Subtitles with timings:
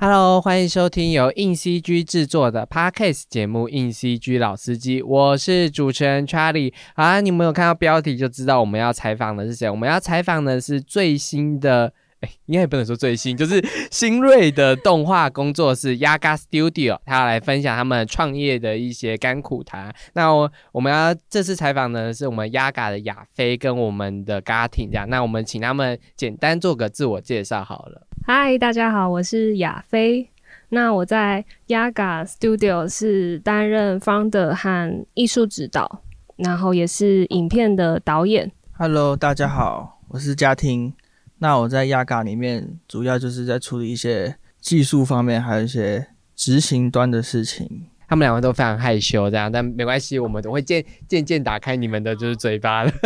[0.00, 6.72] Hello，欢迎收听由硬 CG 制作的 Podcast 节目《硬 CG 老司机》，我是主持人 Charlie。
[6.94, 9.68] 好啊，你们有看到标题就知道我们要采访的是谁？
[9.68, 19.94] 我们要采访的是最新的，哎，应该也不能说最新，就是新锐的动画工作室 Yaga Studio，他要来分享他们创业的一些甘苦谈。
[20.14, 25.08] 那我我们要这次采访呢，是我们 Yaga 的亚飞跟我们的 Gatin 这样。
[25.08, 28.06] 那我们请他们简单做个自我介绍好了。
[28.26, 30.28] 嗨，大家好，我是亚飞。
[30.70, 36.02] 那我在 Yaga Studio 是担任 founder 和艺术指导，
[36.36, 38.50] 然后也是影片的导演。
[38.72, 40.92] Hello，大家好，我是嘉婷。
[41.38, 47.86] 那我在 Yaga 里面主要就是在处理一些技术方面，还有一些执行端的事情。
[48.08, 52.92] 他们两个都非常害羞，这样，但没关系，我们都会渐渐渐打开你们的就是嘴巴的。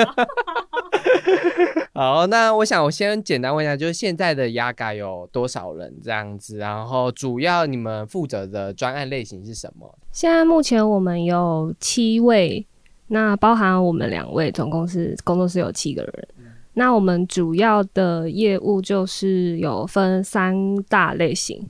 [1.93, 6.57] 好，那我想我先简单问一下，就是现在的雅嘎有多少人这样子？
[6.57, 9.99] 然后主要你们负责的专案类型是什么？
[10.13, 12.67] 现在目前我们有七位，
[13.09, 16.29] 那包含我们两位，总共是工作室有七个人。
[16.75, 21.69] 那我们主要的业务就是有分三大类型，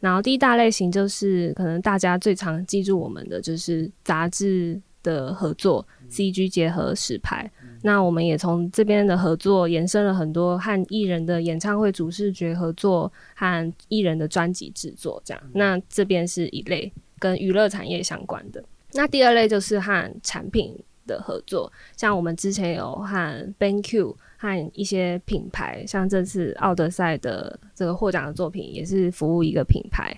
[0.00, 7.50] 然后第一大类型就是可能大家最常记住我们的就是杂志的合作，CG 结合实拍。
[7.82, 15.42] 那我们也从这边的合作延伸了很多和艺人的演唱会主视觉合作和艺人的专辑制作，这样。
[15.52, 18.64] 那这边是一类跟娱乐产业相关的。
[18.92, 20.74] 那第二类就是和产品
[21.06, 24.14] 的合作，像我们之前有和 BenQ
[24.44, 30.14] 看一些品牌，像这次奥德赛的这个获奖的作品也是服务一个品牌。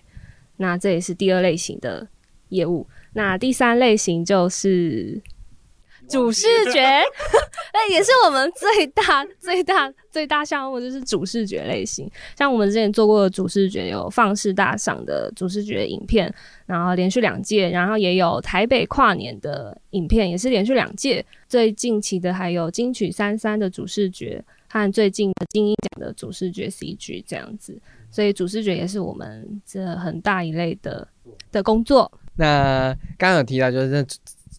[0.57, 2.09] 那这也是第二类型的
[2.49, 2.85] 业务。
[3.13, 5.23] 那第三类型就是。
[6.09, 6.83] 主视觉，
[7.73, 12.11] 那 也是我们最大、最大、最大项目，就是主视觉类型。
[12.37, 16.33] 像我们之前做过的主视觉，有放视大赏的主视觉影片，
[16.67, 21.25] 然后连续两届，然后也有台北跨年的影片，也是连续两届。
[21.49, 27.79] 最近期的还有金曲三三的主视觉和最近的金鹰奖的主视觉 CG 这样子。
[28.11, 31.07] 所以主视觉也是我们这很大一类的
[31.51, 32.11] 的工作。
[32.37, 34.07] 那刚刚有提到就是。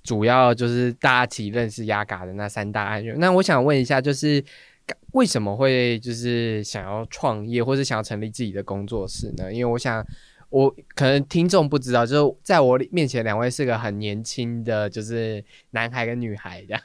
[0.07, 3.19] 主要就是大家起认识雅嘎的那三大案源。
[3.19, 4.41] 那我想问一下，就是
[5.11, 9.51] 为什么会就是想要创业，或者想要成立自己的工作室呢？
[9.51, 10.01] 因为我想，
[10.49, 16.81] 我可能听众不知道，就是在我面前两位是个很年轻的，就是男孩跟女孩这样。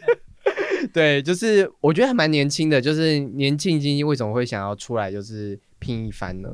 [0.94, 6.48] 对，就是我觉得还蛮年轻的，就是年轻经济为什么会想要出来就是拼一番呢？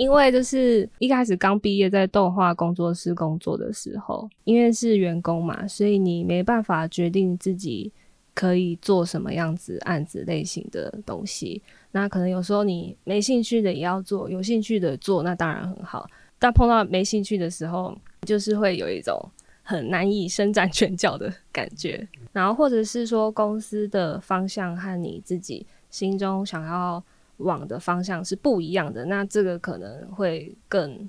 [0.00, 7.92] 因为就是一开始刚毕业在动画工作室工作的时候，因为是员工嘛，所以你没办法决定自己
[8.32, 11.62] 可以做什么样子案子类型的东西。
[11.92, 16.08] 那可能有时候你没兴趣的也要做，有兴趣的做，那当然很好。
[16.38, 19.22] 但碰到没兴趣的时候，就是会有一种
[19.62, 22.08] 很难以伸展拳脚的感觉。
[22.32, 27.04] 然后或者是说公司的方向和你自己心中想要。
[27.40, 31.08] 往的方向是不一样的，那这个可能会更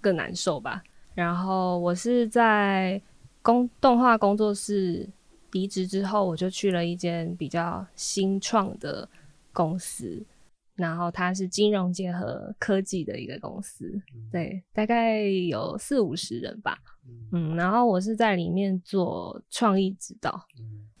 [0.00, 0.82] 更难受吧。
[1.14, 3.00] 然后我是在
[3.42, 5.08] 工动画工作室
[5.52, 9.08] 离职之后，我就去了一间比较新创的
[9.52, 10.22] 公司，
[10.76, 16.78] 然后它是金融结合科技的一个公司，对，大概有四五十人吧。
[17.32, 20.46] 嗯，然后我是在里面做创意指导，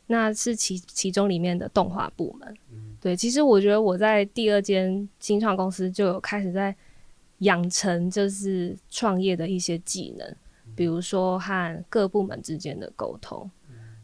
[0.08, 2.56] 那是其其中里面的动画部门。
[3.00, 6.76] 对，其实我觉得我在第二间新创公司就有开始在
[7.38, 10.36] 养成就是创业的一些技能，
[10.76, 13.50] 比如说和各部门之间的沟通，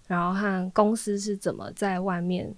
[0.07, 2.55] 然后和公司是怎么在外面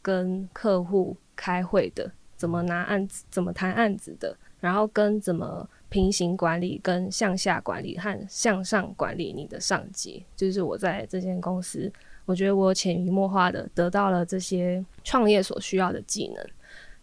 [0.00, 11.92] 跟客户开会的，怎么拿案子，怎么谈案子的，然后跟怎么平行管理、跟向下管理和向上管理你的上级，就是我在这间公司。
[12.24, 16.46] 我觉得我潜移默化的得到了这些创业所需要的技能，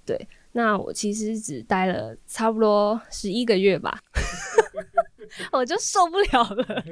[0.05, 0.27] 对。
[0.51, 3.99] 那我其实只待了差不多十一个月吧，
[5.53, 6.83] 我就受不了了。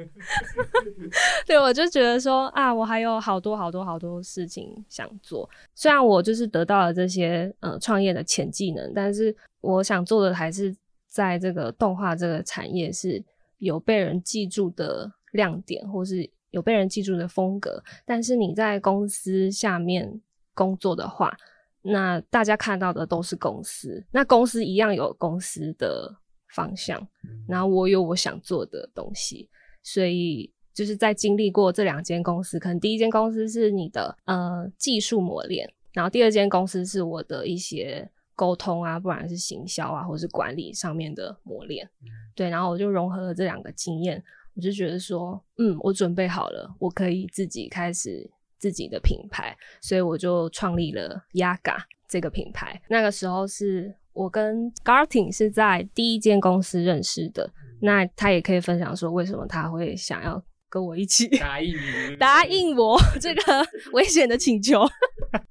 [1.44, 5.50] 对，我就觉得说啊，我还有好多好多好多事情想做。
[5.74, 10.72] 虽然我就是得到了这些呃创业的潜技能，但是我想做的还是
[11.08, 13.20] 在这个动画这个产业是
[13.58, 16.30] 有被人记住的亮点，或是。
[16.50, 20.20] 有被人记住的风格，但是你在公司下面
[20.54, 21.36] 工作的话，
[21.82, 26.16] 那大家看到的都是公司，那公司一样有公司的
[26.54, 27.06] 方向，
[27.46, 29.48] 然后我有我想做的东西，
[29.82, 41.88] 所以就是在经历过这两间公司，可能第一间公司是你的呃技术磨练，然后第二间公司是我的一些沟通啊，不管是行销啊，或是管理上面的磨练。
[42.34, 44.22] 对，然后我就融合了这两个经验，
[44.58, 48.28] 我就觉得说，嗯，我准备好了，我可以自己开始
[48.58, 51.76] 自己的品牌，所以我就创立了 Yaga
[52.08, 52.82] 这个品牌。
[52.88, 57.48] 那个时候是我跟 Garting 是在第一间公司认识的，
[57.82, 64.84] 那他也可以分享说为什么他会想要跟我一起 答应你， 答应我 这个危险的请求。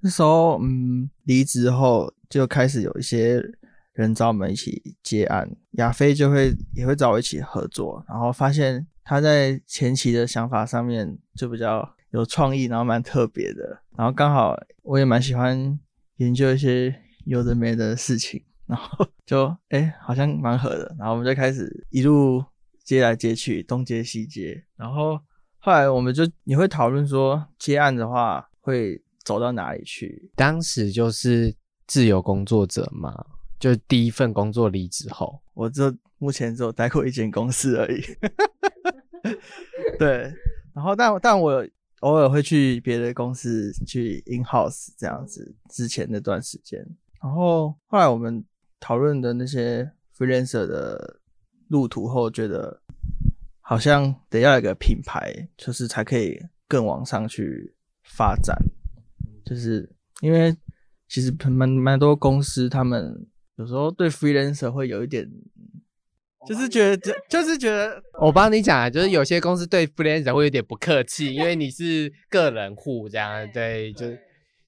[0.02, 3.42] 那时候，嗯，离职后就开始有一些
[3.94, 15.80] 人找我们一起接案，亚飞就会也会找我一起合作，然后发现他在前期的想法上面就比较有创意，然后蛮特别的，然后刚好我也蛮喜欢
[16.18, 16.94] 研究一些
[17.24, 22.44] 有的没的事情，然后 就哎、好像蛮合的，然后我们就开始一路
[22.84, 25.18] 接来接去，东接西接，然后
[25.60, 31.56] 后来我们就也会讨论说接案的话会走到哪里去，当时就是
[31.86, 33.26] 自由工作者嘛，
[33.58, 38.02] 就第一份工作离职后，我就目前只有待过一间公司而已。
[40.00, 40.34] 对，
[40.74, 41.68] 然后但但我
[42.02, 45.56] 偶尔会去别的公司去 in house 这样子。
[45.70, 46.80] 之前那段时间，
[47.22, 48.44] 然后后来我们
[48.80, 51.20] 讨论的那些 freelancer 的
[51.70, 52.82] 路途后，觉得
[53.62, 58.56] 好像得要一个品牌，就是才可以更往上去发展。
[59.44, 59.90] 就是
[60.22, 60.56] 因为
[61.08, 65.28] 其实蛮蛮多公司，他们有时候对 freelancer 会有一点，
[66.48, 74.20] 就是觉得就就是觉得我帮你讲啊，就是有些公司对 freelancer 会有点不客气， 因为你是个人户这样，对，就是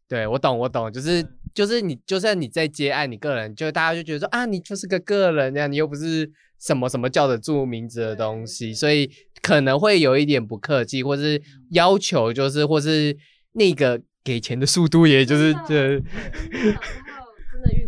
[0.08, 6.30] 对我懂我懂，就是就是你就算你在接案，你个人就大家就觉得说啊，你就是个个人这样，你又不是
[6.60, 9.10] 什么什么叫得住名字的东西，所以
[9.42, 11.42] 可能会有一点不客气，或是
[11.72, 13.16] 要求就是或是
[13.54, 16.02] 那个给钱的速度，也就是这。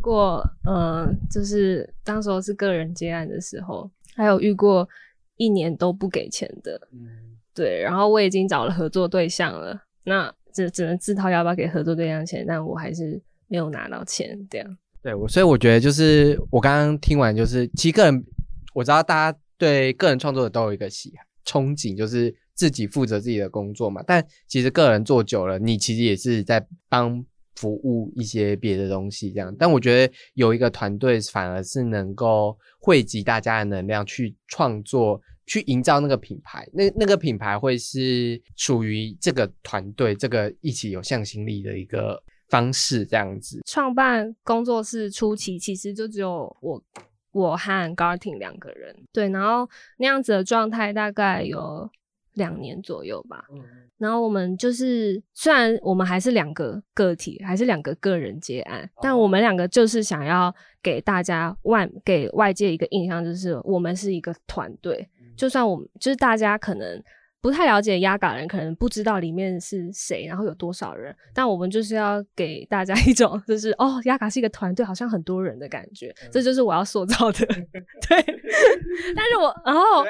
[0.01, 4.87] 过，嗯、就是当时候是个人接案的时候，还有遇过
[5.37, 6.81] 一年都不给钱的，
[7.53, 14.77] 对，然后我已经找了合作对象了，那只只能自掏腰包给合作对象钱，但我还是没有拿到钱，这样。
[15.01, 18.23] 对我，所以我觉得就是我刚刚听完，就是其实个人
[18.73, 21.13] 我知道大家对个人创作者都有一个喜
[21.45, 24.03] 憧憬，就是自己负责自己的工作嘛。
[24.05, 27.25] 但其实个人做久了，你其实也是在帮
[27.55, 29.55] 服务一些别的东西这样。
[29.57, 35.21] 但我觉得有一个团队反而是能够汇集大家的能量去创作。
[35.47, 43.59] 去营造那个品牌，那那个品牌会是属于这个团队，这个一起有向心力的一个方式，这样子。
[43.65, 46.81] 创办工作室初期，其实就只有我
[47.33, 51.89] 我和 Garting 两个人，对，然后那样子的状态大概有
[52.33, 53.45] 两年左右吧。
[53.97, 65.07] 然后我们就是，虽然我们还是两个个体，还是两个个人接案，但我们两个就是想要给大家外给外界一个印象，就是我们是一个团队。
[65.37, 67.03] 就算我们就是大家可能
[67.41, 77.45] 不太了解压嘎人，可能不知道里面是谁，然后有多少人，但我们就是要给大家一种就是哦，压嘎是一个团队，好像很多人的感觉，这就是我要塑造的。
[78.07, 78.23] 对，
[79.15, 80.05] 但是我然后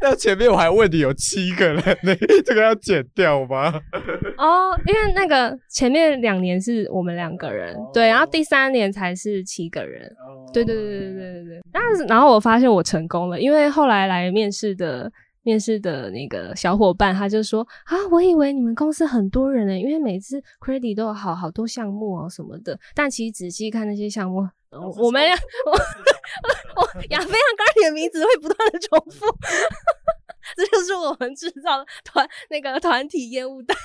[0.00, 2.14] 那前面我还问你有七个人呢，
[2.44, 3.72] 这个要剪掉吗？
[4.36, 10.10] 哦，因为那个前面两年是我们两个人，对，然后第三年才是七个人，
[10.52, 11.60] 对对对对对对对。
[11.72, 15.10] 但是然后我发现我成功了，因为后来来面试的
[15.46, 24.40] 面试的那个小伙伴，他就说啊，我以为你们公司很多人呢，因为每次 credit 都有好好多项目哦什么的，但其实仔细看那些项目。
[24.70, 25.22] 呃我们
[25.64, 25.72] 我
[26.82, 29.24] 我亚飞和刚你的名字会不断的重复，
[30.56, 33.76] 这就是我们制造团那个团体烟雾弹。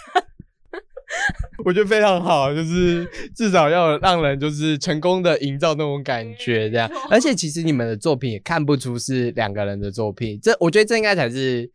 [1.65, 6.89] 我觉得非常好，就是至少要让人就是成功的营造那种感觉，这样。
[7.09, 11.69] 而且其实你们的作品也看不出是两个人的作品，这我觉得这应该才是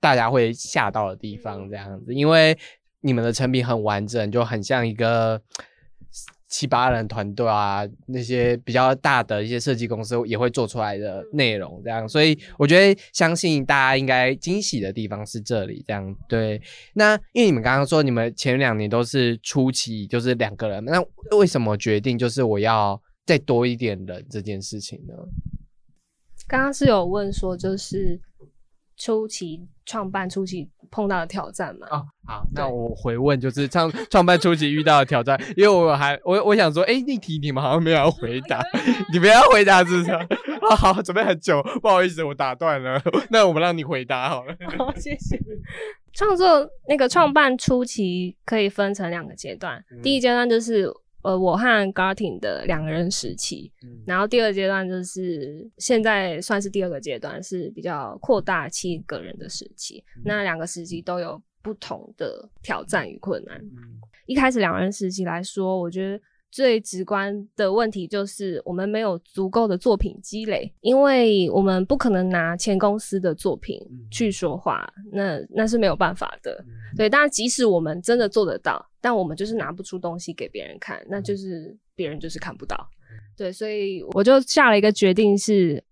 [0.00, 2.56] 大家会吓到的地方，这样子，因为
[3.00, 5.40] 你们的成品很完整，就很像一个。
[6.48, 16.60] 七八人团队啊，那些比较大的一些设计公司也会做出来的内容，这样，所以我觉得相信大家应该惊喜的地方是这里，这样对。
[16.94, 21.02] 那因为你们刚刚说你们前两年都是初期就是两个人，那
[21.36, 25.14] 为什么决定就是我要再多一点人这件事情呢？
[26.46, 28.18] 刚刚是有问说，就是
[28.98, 31.86] 初期创办初期碰到的挑战嘛？
[31.90, 38.60] 哦，好，那我回问就是创创办初期遇到的挑战，因为我还我我想说，哎，那题你们好像没有要回答，
[39.12, 40.10] 你们要回答是不是？
[40.10, 43.00] 啊，好，准备很久，不好意思，我打断了，
[43.30, 44.56] 那我们让你回答好了。
[44.76, 45.38] 好，谢谢。
[46.12, 50.92] 创作那个创办初期可以分成两个阶段，第一阶段就是。
[51.28, 53.70] 呃我和 Gartin 的两个人时期，
[54.06, 60.02] 然后第二阶段就是现在算是第二个阶段，是比较扩大七个人的时期。
[60.24, 63.60] 那两个时期都有不同的挑战与困难。
[64.24, 66.18] 一开始两人时期来说，我觉得。
[66.50, 73.78] 最直观的问题就是我们没有足够的作品积累，因为我们不可能拿前公司的作品
[74.10, 76.64] 去说话，那那是没有办法的。
[76.96, 82.88] 对，但即使我们真的做得到，但我们就是拿不出东西给别人看，那就是别人就是看不到。
[83.36, 85.84] 对，所以我就下了一个决定，是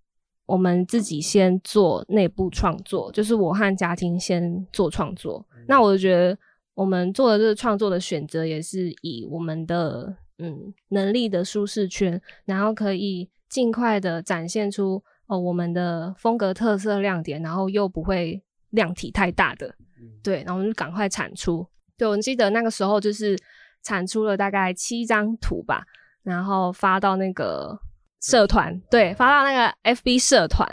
[0.46, 5.46] 我们自己先做内部创作，就是我和家庭先做创作。
[5.68, 6.36] 那我就觉得
[6.74, 10.16] 我们做的这个创作的选择，也是以我们的。
[10.38, 19.74] 嗯，能力的舒适圈，然后可以尽快的展现出哦我们的风格特色亮点，然后又不会量体太大的，
[20.22, 21.66] 对，然后我们就赶快产出。
[21.96, 23.38] 对我记得那个时候就是
[23.82, 25.86] 产出了大概七张图吧，
[26.22, 27.78] 然后发到那个
[28.20, 30.68] 社团，对，发到那个 FB 社团，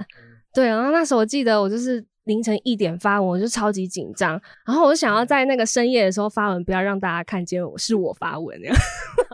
[0.53, 4.32] 对，然后那时候我记得我就是凌晨一点发文，我就超级紧张，
[4.65, 8.75] 然后我就想要在那个深夜的时候发文，不要让大家看见我是我发文那样。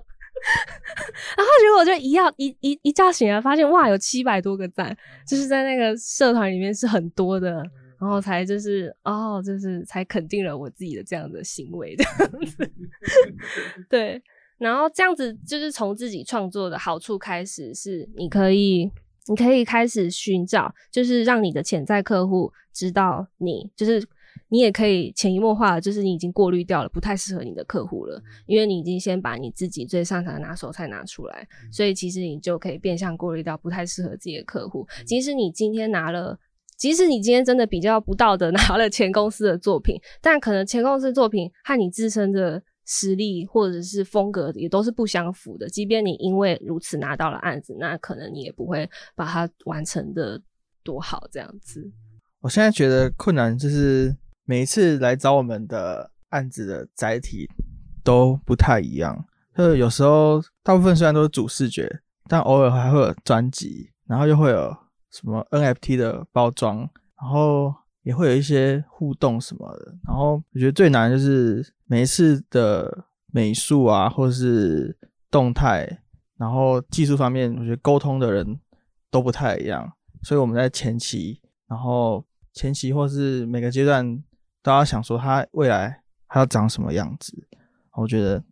[1.38, 4.96] 然后结果就一要一一一觉醒来，发现哇，有七百多个赞，
[5.28, 7.52] 就是在那个社团里面是很多的，
[8.00, 12.72] 然后才就是哦，就是才肯定了我自己的这样的行为这样子。
[13.90, 14.22] 对，
[14.58, 18.92] 然后这样子就是从自己创作的好处开始，是你可以
[19.28, 24.04] 你可以开始寻找，就是让你的潜在客户知道你就是。
[24.52, 34.88] 你也可以潜移默化，就是你已经过滤掉了不太适合你的客户了，因为你已经先把你自己最擅长的拿手菜拿出来，所以其实你就可以变相过滤掉不太适合自己的客户。
[35.06, 36.36] 即使你今天拿了，
[36.78, 45.70] 即使你今天真的比较不道德 拿了前公司的作品，但可能前公司作品和你自身的实力或者是风格也都是不相符的。
[45.70, 50.42] 即便你因为如此拿到了案子，那可能你也不会把它完成的
[50.84, 51.92] 多好这样子。
[52.42, 54.16] 我现在觉得困难就是。
[54.50, 57.48] 每一次来找我们的案子的载体
[58.04, 59.24] 都不太一样，
[59.56, 64.76] 就是有时候大部分虽然都是主视觉，但偶尔还会有专辑，然后又会有
[65.12, 66.78] 什么 NFT 的包装，
[67.22, 69.96] 然后也会有一些互动什么的。
[70.08, 74.98] 然后我觉得最难就是每一次的美术啊，或是
[75.30, 76.02] 动态，
[76.38, 78.60] 然后技术方面，我觉得沟通的人
[79.12, 84.24] 都不太一样，所以我们在前期，然后前期或是每个阶段。
[84.62, 87.34] 大家想说他未来还要长什么样子？
[87.94, 88.44] 我觉得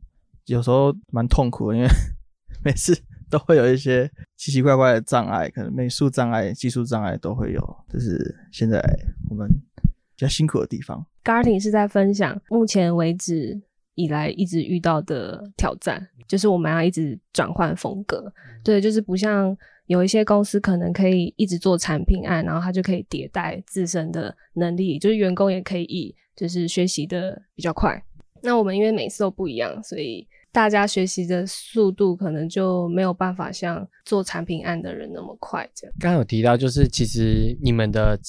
[0.45, 1.87] 有时候蛮痛苦的，因为
[2.63, 2.97] 每次
[3.29, 8.81] 都会有一些奇奇怪怪的障碍，可能美术障碍、技术障碍都会有，这是现在
[9.29, 9.47] 我们
[9.79, 11.05] 比较辛苦的地方。
[11.23, 13.61] Garting 是在分享目前为止
[13.97, 18.31] 以来一直遇到的挑战，就是我们要一直转换风格，
[18.63, 19.57] 对，就是不像。
[19.87, 28.03] 有一些公司可能可以一直做产品案，然后他就可以迭代自身的能力，就是员工也可以就是学习的比较快。
[28.43, 35.65] 那我们因为每次都不一样，所以大家学习的速度可能就没有办法像做产品案的人那么快。
[35.73, 38.19] 这样刚刚有提到，就是其实你们的。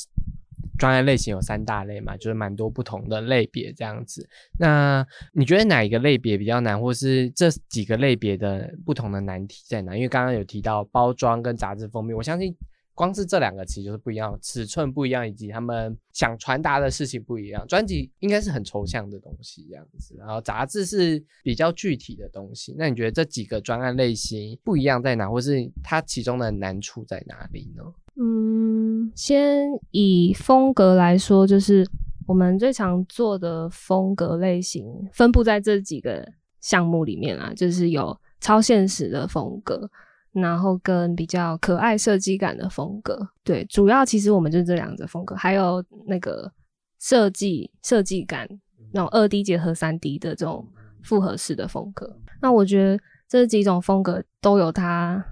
[0.78, 4.26] 专业类型有三大类嘛，就是蛮多不同的类别这样子。
[4.58, 9.94] 那你觉得哪一个类别比较难，或是这几个类别的不同的难题在哪？
[9.94, 12.56] 因为刚刚有提到包装跟杂志封面，我相信
[12.94, 17.64] 光是这两个其实就是不一样，尺寸不一样，以及他们想传达的事情不一样。
[17.68, 22.74] 专辑应该是很抽象的东西这样子，然后杂志是比较具体的东西。
[22.76, 27.84] 那你觉得这几个专案类型不一样在哪，或是它其中的难处在哪里呢？
[28.20, 28.67] 嗯，
[29.14, 31.88] 先以风格来说，就是
[32.26, 36.26] 我们最常做的风格类型分布在这几个
[36.60, 39.90] 项目里面啦，就是有超现实的风格，
[40.32, 43.28] 然后跟比较可爱设计感的风格。
[43.42, 46.52] 对，主要其实我们就这两个风格，还有那个
[47.00, 48.48] 设计设计感，
[48.92, 50.66] 那种二 D 结合三 D 的这种
[51.02, 52.16] 复合式的风格。
[52.40, 55.24] 那我觉得这几种风格都有它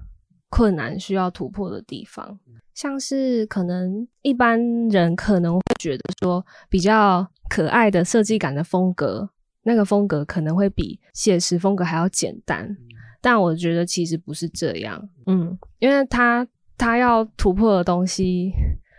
[0.49, 2.39] 困难需要突破的地方。
[2.77, 9.29] 像是可能一般人可能会觉得说比较可爱的设计感的风格，
[9.63, 12.77] 那个风格可能会比写实风格还要简单，
[13.23, 18.53] 但我觉得其实不是这样，嗯，因为他他要突破的东西，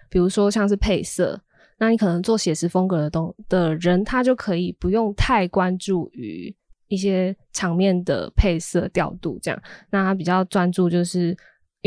[0.09, 1.39] 比如说像是配色，
[1.77, 6.51] 那你可能做写实风格的东的人，他就可以不用太关注于
[6.87, 11.37] 一些场面的配色调度，这样，那他比较专注就是。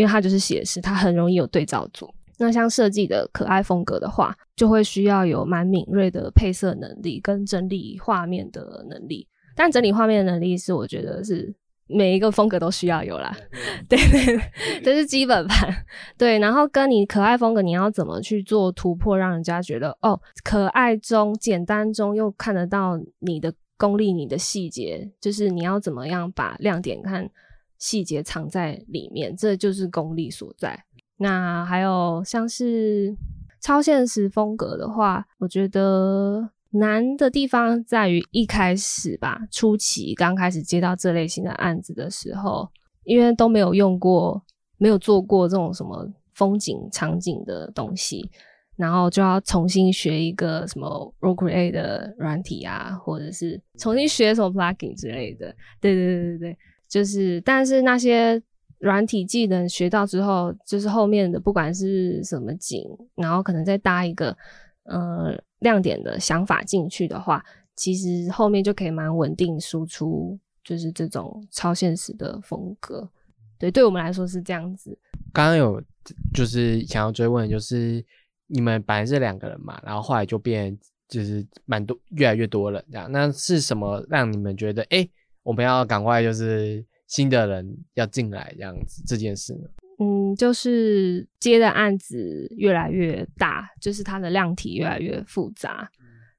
[0.01, 2.09] 因为它就是写实，它很容易有对照组。
[2.39, 9.29] 那像设计的可爱风格的话，就会需要有蛮敏锐的配色能力跟整理画面的能力。
[9.55, 11.55] 但整理画面的能力是我觉得是
[11.87, 13.37] 每一个风格都需要有啦，
[13.87, 14.41] 对对，
[14.83, 15.71] 这是基本盘。
[16.17, 27.29] 对，然后跟你可爱风格，你要怎么去做突破，让人家觉得哦，可爱中简单中又看得到你的功力、你的细节，就是你要怎么样把亮点看
[27.81, 30.85] 细节藏在里面，这就是功力所在。
[31.17, 33.17] 那还有像是
[33.61, 42.69] 超现实风格的话，我觉得难的地方在于一开始吧，初期刚开始接到这类型的案子的时候，
[43.05, 44.41] 因为都没有用过，
[44.79, 48.31] 没有做过这种什么风景场景的东西，
[48.77, 55.55] 然后就要重新学一个什么 r o c r e a t e 的软体啊，或者是重新学什么 Plugin 之类的。
[55.81, 56.59] 对对对对对，
[56.91, 58.43] 就是但是那些。
[58.83, 62.83] 软体技能学到之后，就是后面的不管是什么景，
[63.15, 64.35] 然后可能再搭一个
[64.85, 67.45] 呃亮点的想法进去的话，
[67.77, 73.07] 其实后面就可以蛮稳定输出，就是这种超现实的风格。
[73.59, 74.99] 对，对我们来说是这样子。
[75.31, 75.79] 刚刚有
[76.33, 78.03] 就是想要追问，就是
[78.47, 80.75] 你们本来是两个人嘛，然后后来就变
[81.07, 85.07] 就是蛮多越来越多了这样，那是什么让你们觉得哎，
[85.43, 86.85] 我们要赶快就是？
[87.11, 89.69] 新的人要进来这样子这件事呢？
[89.99, 95.91] 嗯，就是接的案子越来越大，就是它的量体越来越复杂。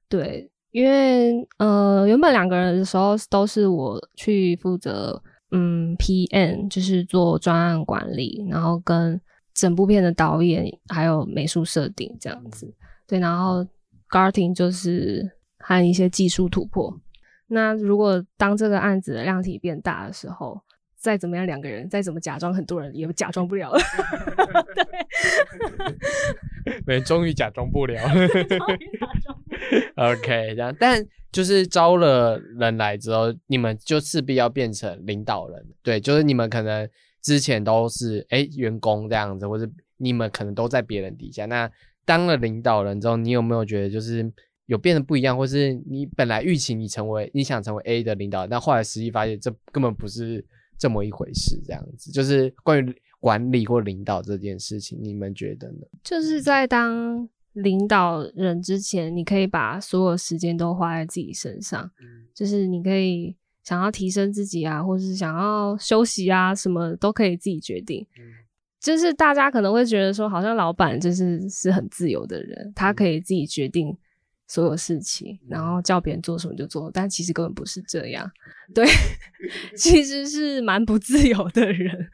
[0.08, 9.20] 对，因为呃，原本两个人的时候都是我去负责，嗯，P N 就是做专案管理，然后跟
[9.52, 12.74] 整部片的导演还有美术设定这样子。
[13.06, 13.62] 对，然后
[14.08, 16.98] Garting 就是和一些技术突破。
[17.52, 20.58] 那如果当这个案子的量体变大的时候，
[20.96, 23.78] 再怎么样两个人，再怎么假装很多人也假装不了了。
[26.64, 28.00] 对， 没，终于假装不了。
[29.96, 35.66] OK，这样，但就是招了人来之后，你们就势必要变成领导人。
[35.82, 36.88] 对，就是你们可能
[37.20, 39.68] 之前都是哎员工这样子，或者
[39.98, 41.44] 你们可能都在别人底下。
[41.46, 41.70] 那
[42.04, 44.32] 当了领导人之后，你有没有觉得就是？
[44.66, 50.44] 有变得不一样，或是你本来预期你成为你想成为 A 的领导，但后来实际发现这根本不是
[50.78, 55.86] 这么一回事，这样子就是关于管理或领导这件事情，你们觉得呢？
[56.02, 61.90] 就是在当领导人之前，你可以把所有时间都花在自己身上，
[62.34, 68.06] 就是你可以想要提升自己啊，或是想要休息啊，什么都可以自己决定。
[68.80, 73.96] 就是大家可能会觉得说，好像老板就是是很自由的人，他可以自己决定。
[74.52, 78.30] 所有事情，然后叫别人做什么就做，但其实根本不是这样。
[78.74, 78.84] 对，
[79.74, 82.10] 其实是蛮不自由的人。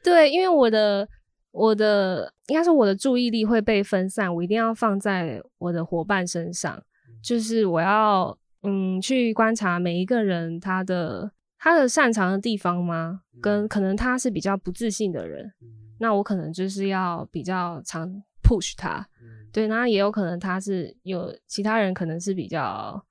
[0.00, 1.08] 对，因为我的
[1.50, 6.80] 我的应该说我的注意力会被分散，我一定要放在我的伙伴身上，
[7.20, 13.22] 就是我要嗯去观察每一个人他的他的擅长的地方吗？
[13.42, 15.52] 跟可能他是比较不自信的人，
[15.98, 19.08] 那我可能就是要比较常 push 他。
[19.52, 23.04] 对，那也有可能他是有其他人，可能是比较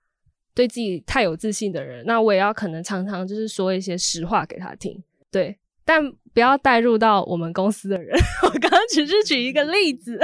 [0.53, 2.05] 对自己太有自信的人。
[2.05, 5.03] 那我也要可能常常就是说一些实话给他听。
[5.31, 6.01] 对，但
[6.33, 8.17] 不要带入到我们公司的人。
[8.43, 10.19] 我刚刚只是举一个例子，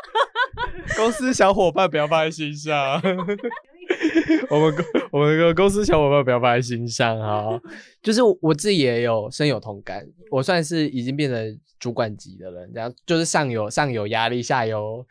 [0.96, 3.00] 公司小伙伴不要放在心上。
[4.50, 7.60] 我们公我们个公司小伙伴不要放在心上哈。
[8.02, 15.04] 就是我自己也有深有同感，我算是已经变成主管级的人，这样就是上有上有压力，下有。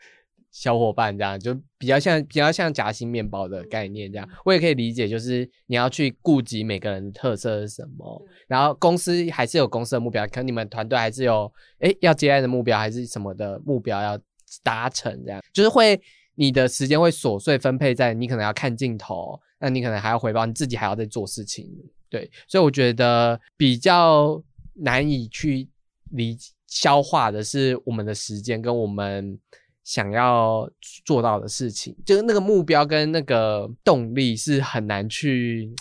[0.52, 14.18] 小伙伴这样就比较像比较像夹心面包的概念这样，我也可以理解，就是你要去顾及每个人的特色是什么，然后公司还是有公司的目标，可能你们团队还是有哎要接案的目标还是什么的目标要
[14.64, 16.00] 达成这样，就是会
[16.34, 21.70] 你的时间会琐碎分配在你可能要看镜头，那你可能还要回报你自己还要在做事情，
[22.08, 24.42] 对，所以我觉得比较
[24.74, 25.68] 难以去
[26.10, 26.36] 理
[26.66, 29.38] 消化的是我们的时间跟我们。
[29.82, 30.70] 想要
[31.04, 35.72] 做到的事情，就是那个目标跟那个动力是很难去，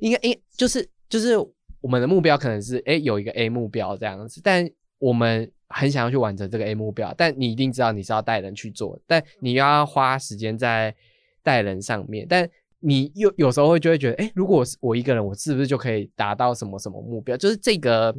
[0.00, 1.38] 应该应就是就是
[1.80, 10.94] 我们的目标可能是哎有一个 A 目标这样子，但我们很想要去完成这个 A 目标，但你一定知道你是要带人去做，但你要花时间在
[11.42, 12.46] 带人上面，但
[12.80, 17.36] 你又有时候会就会觉得，哎，如果我一个人，我是不是就可以达到什么什么目标？
[17.36, 18.14] 就是这个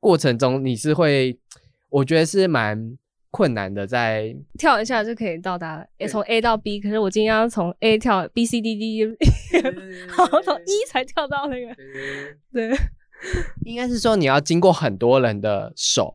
[0.00, 1.38] 过程中你是会，
[1.90, 2.98] 我觉得是蛮。
[3.32, 6.78] 困难的，在跳一下就可以到达，从 A 到 B。
[6.78, 9.04] 可是我今天要从 A 跳 B C D D，
[10.08, 11.74] 好从一才跳到那个。
[12.52, 12.70] 对，
[13.64, 16.12] 应该是说你要经过很多人的手，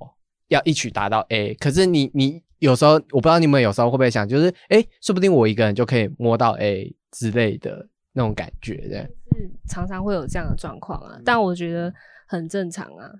[0.50, 1.54] 要一起达到 A。
[1.56, 9.08] 可是你你有时候，我不知道你们有时候会不会想，就是哎，说不定我一个人就可以摸到 A 之类的那种感觉，对。
[9.34, 11.94] 是常常会有这样的状况啊，但我觉得
[12.28, 13.12] 很正常啊。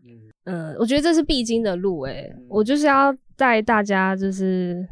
[0.46, 4.86] 嗯，我觉得这是必经的路，诶，我就是要带大家就是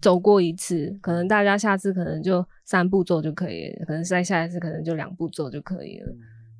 [0.00, 6.12] 走过一次，可能大家下次可能就三步做就可以，可能再下一次可能就两步做就可以了。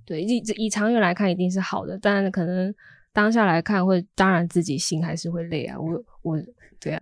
[0.04, 2.72] 对，以以长远来看一定是好的，但可能
[3.12, 5.76] 当下来看会，当然自己心还是会累啊。
[5.80, 6.40] 我我。
[6.82, 7.00] 对啊，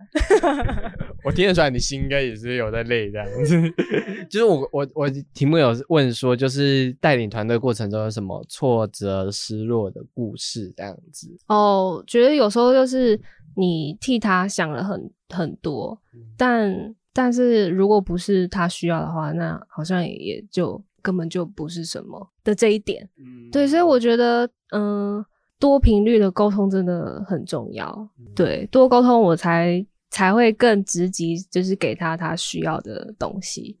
[1.25, 3.59] 我听得出来，你心应该也是有在累这样子。
[4.29, 11.35] 就是我我我题目有问说，就是带领团队过程中有什么挫折、失落的故事这样子。
[11.47, 13.19] 哦，觉得有时候就是
[13.55, 15.99] 你替他想了很很多，
[16.37, 23.07] 但但是如果不是他需要的话，那好像也就根本就不是什么的这一点。
[23.17, 25.23] 嗯，对，所以我觉得，嗯。
[25.61, 33.77] 多频率的沟通真的很重要，对，多沟通我才才会更直击，就是给他他需要的东西，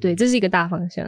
[0.00, 1.06] 对，这是一个大方向。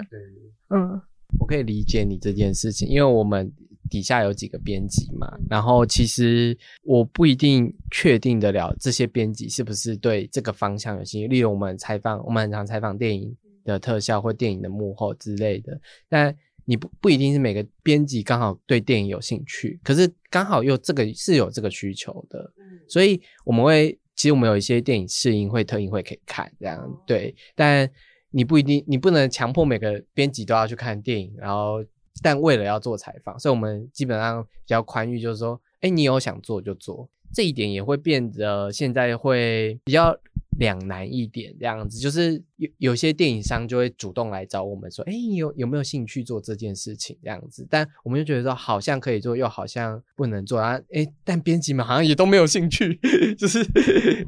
[0.68, 1.01] 嗯，
[1.38, 3.51] 我可以理解你这件事情，因为我们
[3.90, 16.35] 底下有几个编辑嘛，然后其实我不一定确定得了这些编辑是不是对这个方向有兴趣，例如我们采访，我们很常采访电影的特效或电影的幕后之类的，但。
[16.66, 22.48] 你不不一定是每个编辑刚好对电影有兴趣，可是刚好又这个是有这个需求的，
[22.87, 27.35] 所以我们会其实我们有一些电影试映会、特映会可以看，这样对。
[27.57, 27.90] 但
[28.31, 31.85] 你不一定，你不能强迫每个编辑都要去看电影，然后
[32.23, 40.18] 但为了要做采访，所以我们基本上比较宽裕，就是说，哎，你有想做就做，这一点也会变得现在会比较。
[40.59, 47.66] 两难一点这样子，就是有有些电影商就会主动来找我们说，哎，有有没有兴趣做这件事情这样子？
[47.70, 50.79] 但我们就觉得说，好像可以做，又好像不能做啊。
[50.92, 52.99] 哎，但编辑们好像也都没有兴趣，
[53.38, 53.64] 就是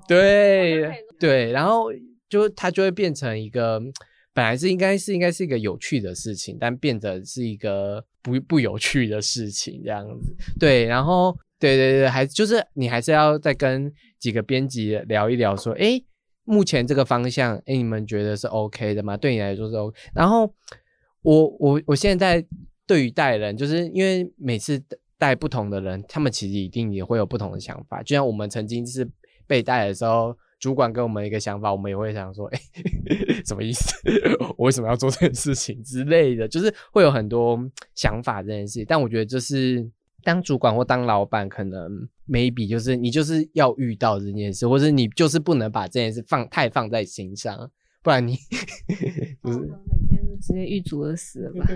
[0.08, 1.92] 对对，然后
[2.30, 3.82] 就它就会变成一个
[4.32, 10.34] 本来是应该是应该是一个有趣的事情，但变得是一个不不有趣的事情这样子。
[10.58, 16.02] 对，然后对对对，还就是你还是要再跟几个编辑聊一聊，说，哎。
[16.44, 19.16] 目前这个方向，哎，你们觉得是 OK 的吗？
[19.16, 19.96] 对你来说是 OK。
[20.12, 20.52] 然后
[21.22, 22.44] 我我我现在
[22.84, 24.82] 对于带人，就是因为每次
[25.16, 28.02] 带不同的人，他们其实一定也会有不同的想法。
[28.02, 29.08] 就像我们曾经是
[29.46, 32.60] 被带的时候，主管给我们一个想法，我们也会想说，哎，
[33.44, 33.92] 什么意思？
[34.56, 36.46] 我为什么要做这件事情之类的？
[36.46, 37.58] 就是会有很多
[37.96, 38.84] 想法这件事。
[38.86, 39.90] 但我觉得就是。
[40.24, 47.68] 当主管或当老板，可能 maybe 就是你就是要遇到这件事，或者你就是不能把这件事放太放在心上，
[48.04, 48.36] 不然你
[49.42, 49.66] 就是每
[50.08, 51.66] 天直接遇阻而死了吧？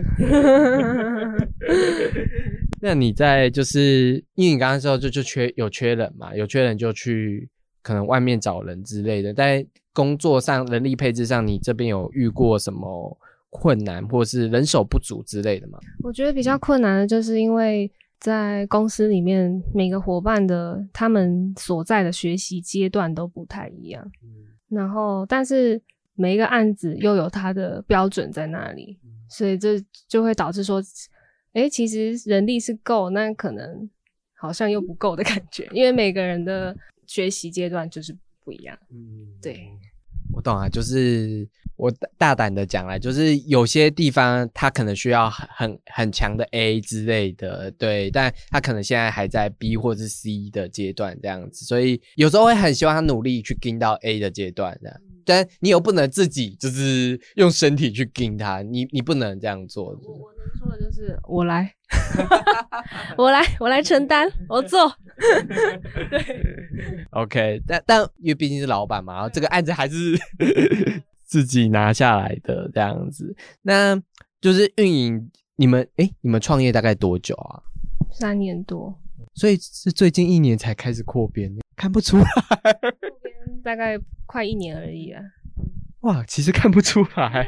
[2.80, 7.48] 那你在就是因为你刚刚说就就缺有缺人嘛，有缺人就去
[7.86, 13.16] 可能外面找人之类的，在工作上人力配置上，你这边有遇过什么
[13.50, 15.78] 困难，或是人手不足之类的吗？
[16.02, 17.88] 我觉得比较困难的就是因为。
[18.18, 24.10] 在公司里面，每个伙伴的他们所在的学习阶段都不太一样，
[24.70, 25.80] 然后但是
[26.14, 30.82] 每一个案子又有它的标准在那里，所以这就会导致说，
[31.52, 33.88] 哎，其实人力是够，那可能
[34.34, 36.74] 好像又不够的感觉，因为每个人的
[37.06, 38.78] 学习阶段就是不一样。
[38.90, 39.68] 嗯，对。
[40.32, 55.00] 我懂啊，就是我大胆的讲来，就是有些地方他可能需要很很很强的 A 之类的，对，但他可能现在还在 B 或是 C 的阶段这样子，所以有时候会很希望他努力去跟到 A 的阶段这样。
[55.26, 59.86] 但你又不能自己就是用身体去跟他，你你不能这样做。
[59.86, 61.74] 我我能说的就是我来，
[63.18, 64.90] 我来，我来承担， 我做。
[66.10, 70.16] 对，OK，但但因为毕竟是老板嘛，然后这个案子还是
[71.24, 73.34] 自己拿下来的这样子。
[73.62, 74.00] 那
[74.40, 77.62] 就是运营，你们哎，你们创业大概多久啊？
[78.12, 78.96] 三年多，
[79.34, 82.26] 所以是最近一年才开始扩编，看不出 来。
[83.62, 85.22] 大概快一年而已啊！
[86.00, 87.44] 哇，其实看不出来。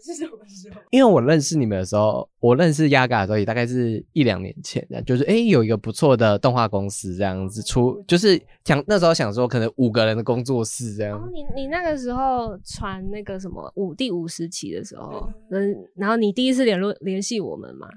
[0.00, 0.80] 是什么时候？
[0.90, 11.18] 因为我认识你们的时候，我认识亚嘎的时候也大概是一两年前的，就是哎，有一个不错的动画公司这样子出，就是想那时候想说可能五个人的工作室这样。
[11.18, 17.88] 哦你你那个时候传那个什么五第五十期的时候，嗯，然后你第一次联络联系我们嘛？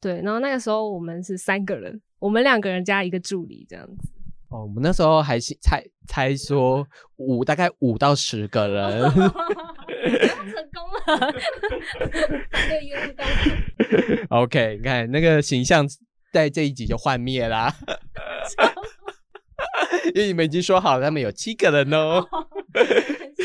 [0.00, 4.08] 对，然后那个时候我们是三个人，我们两个人加一个助理这样子。
[4.52, 6.86] 哦，我们那时候还是猜猜说
[7.16, 9.22] 五，大概五到十个人， 成
[10.74, 11.32] 功了，
[12.68, 13.24] 对，又遇到。
[14.28, 15.88] OK，你看那个形象
[16.32, 17.74] 在这一集就幻灭啦，
[20.14, 22.26] 因为你们已经说好他们有七个人哦。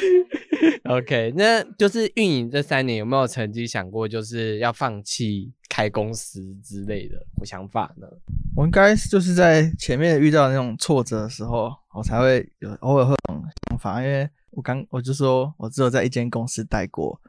[0.90, 7.16] OK，那就是运营这三年有没有曾经想过，就是要放弃开公司之类的
[7.46, 8.08] 想法呢？
[8.56, 17.20] 我应该就是在前面遇到那种挫折的时候，我才会有偶尔会有种想法，因为我刚我就说我只有在一间公司待过，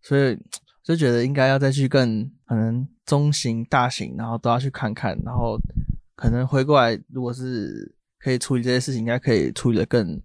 [0.00, 0.36] 所以
[0.82, 5.56] 就觉得应该要再去更可能中型、大型，然后都要去看看，然后
[6.16, 10.20] 可能回过来，如果是可以处理这些事情，应该可以处理的更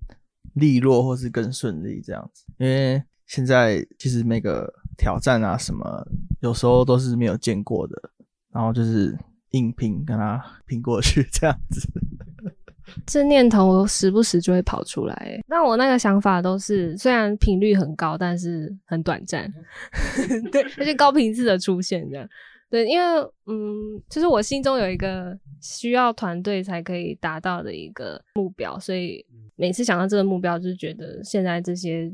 [0.58, 2.46] 利落，或是更顺利这样子。
[2.58, 6.06] 因为现在其实每个挑战啊什么，
[6.41, 7.96] 有时候都是没有见过的，
[8.52, 9.17] 然后就是
[9.52, 11.88] 硬拼跟他拼过去这样子。
[13.06, 19.54] 这念头时不时就会跑出来那，我那个想法都是虽然频率很高，但是很短暂，
[20.54, 22.26] 对，而且高频次的出现这样。
[22.70, 23.06] 对，因为
[23.46, 29.26] 嗯，就是我心中有一个需要团队才可以达到的一个目标，所以
[29.58, 32.10] 每次想到这个目标，就是觉得现在这些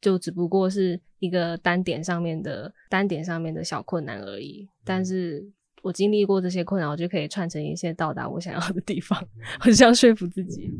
[0.00, 4.68] 就只不过是一个单点上面的单点上面的小困难而已。
[4.84, 5.42] 但是
[5.82, 9.18] 我经历过这些困难，我就可以串成一些到达我想要的地方。
[9.64, 10.70] 我这样说服自己。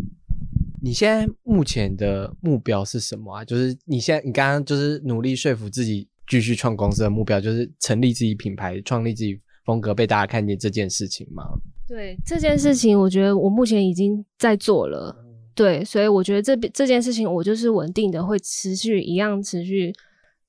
[0.83, 3.45] 你现在目前的目标是什么啊？
[3.45, 6.07] 就是你现在你刚刚就是努力说服自己。
[6.31, 11.43] 继续创公司的目标就是成立自己品牌，创立自己风格，被大家看见这件事情吗？
[11.89, 15.17] 对这件事情，我觉得我目前已经在做了。
[15.59, 19.93] 对，所以我觉得这这件事情，我就是稳定的，会持续一样持续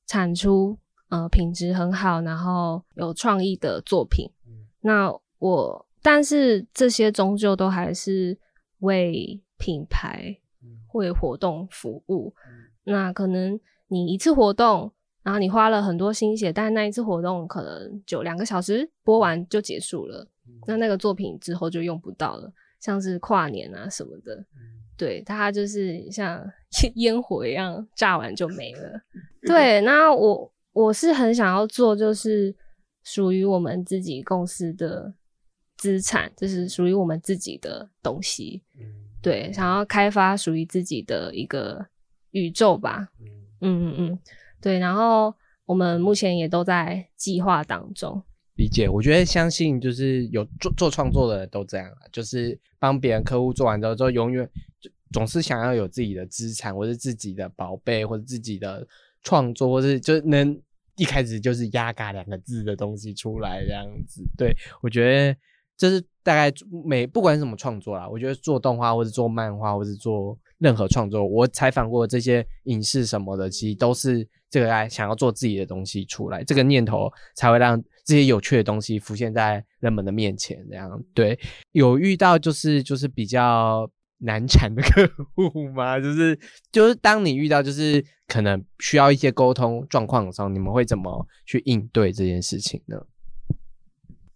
[0.06, 4.30] 产出，呃，品质很好，然后有创意的作品。
[4.82, 8.38] 那我，但是这些终究都还是
[8.82, 10.38] 为品牌、
[10.94, 12.36] 为活动服务。
[12.84, 14.92] 那可能你一次活动。
[15.22, 20.26] 然后你花了很多心血，但是那一次活动可能就两个小时播完就结束了，
[20.66, 24.44] 那那个作品之后就用不到了，像是跨年啊什么的，
[25.00, 26.46] 对，它就是像
[26.96, 29.02] 烟火一样炸完就没了。
[29.48, 32.54] 对，那我我是很想要做，就是
[33.06, 35.14] 属于我们自己公司的
[35.78, 38.62] 资产，就是属于我们自己的东西，
[39.22, 41.88] 对，想要开发属于自己的一个
[42.32, 43.08] 宇宙吧。
[43.62, 44.20] 嗯嗯嗯。
[44.60, 45.34] 对，然后
[45.66, 48.22] 我们目前也都在计划当中。
[48.60, 54.48] 理解，我觉得相信就是有做做创作的人都这样就是帮别人客户做完之后，就永远
[55.14, 58.86] 总是想要有自己的资产，或是自己的宝贝，或者自己的
[59.24, 60.62] 创作，或是就能
[60.98, 64.22] 一开始就是“压嘎”两个字的东西出来这样子。
[64.38, 65.40] 对我觉得
[65.78, 74.28] 这是大概每不管什么创作啦，我觉得做动画或者做漫画或者做任何创作，我采访过这些影视什么的，其实都是。
[74.52, 80.58] 这个爱想要做自己的东西出来，这个念头才会让这些有趣的东西浮现在人们的面前。
[80.70, 81.40] 这样对，
[81.72, 86.00] 有遇到就是就是比较难缠的 客户吗？
[86.00, 86.38] 就是
[86.72, 92.98] 就是当你遇到就是可能需要一些沟通状况的时候，你们会怎么去应对这件事情呢？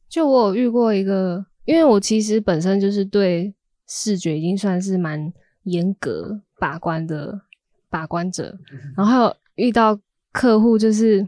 [0.07, 3.53] 就我有遇过一个，因为我其实本身就是对
[3.87, 5.33] 视觉已经算是蛮
[5.63, 7.41] 严格把关的
[7.89, 8.57] 把关者，
[8.95, 9.35] 然后。
[9.55, 9.95] 遇到
[10.31, 11.23] 客户就是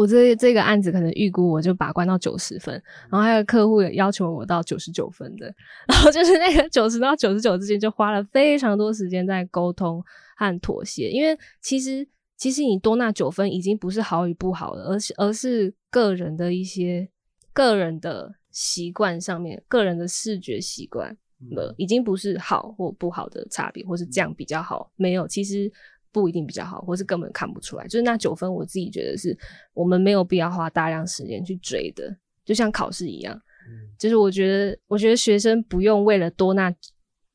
[0.00, 2.72] 我这这个案子可能预估我就把关到九十分，
[3.10, 5.54] 然后还有客户也要求我到九十九分的，
[5.86, 10.02] 然后就是那个九十到九十九之间就花了非常多时间在沟通
[10.38, 12.08] 和妥协，因为其实
[12.38, 17.06] 其实你多那九分已经不是好与不好了，而是而是个人的一些
[17.52, 21.14] 个人的习惯上面，个人的视觉习惯
[21.50, 25.70] 了，已经不是好或不好的差别，或是这样比较好，没有其实。
[26.12, 27.84] 不一定比较好，或是根本看不出来。
[27.84, 29.36] 就是那九分，我自己觉得是
[29.74, 33.40] 我们没有必要花大量时间去追的，就像考试一样。
[33.98, 36.74] 就是我觉得，我觉得学生不用为了多那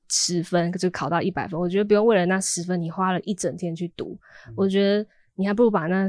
[0.10, 4.18] 十分就考到一百分，我觉得不用为了那十分你花了一整天去读。
[4.56, 5.06] 我觉得。
[5.36, 6.08] 你还不如把那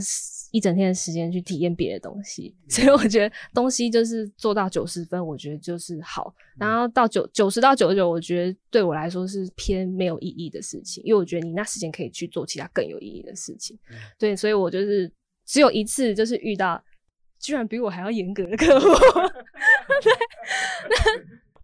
[0.53, 6.35] 一整天的时间去体验别的东西， 所以我觉得东西就是做到九十分，我觉得就是好。
[6.57, 13.79] 然后到九九十到九十九，我觉得对我来说是偏没有意义的事情，因为我觉得你那时间可以去做其他更有意义的事情。
[14.19, 15.13] 对，所以我就是
[15.45, 16.83] 只有一次，就是遇到
[17.41, 18.87] 居然比我还要严格的客户。
[20.03, 20.13] 对。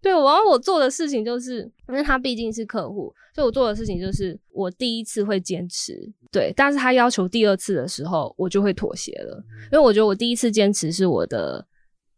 [0.03, 5.97] 对，然后我做的事情就是，因为他毕竟是客户，所以我做的事情就是我第一次会坚持，
[6.29, 11.65] 对，但是他要求第二次的时候，我就会妥协了，因为我觉得我第一次坚持是我的